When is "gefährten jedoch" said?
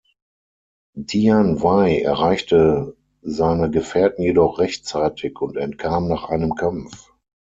3.69-4.57